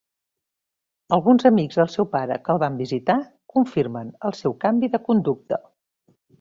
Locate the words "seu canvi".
4.41-4.93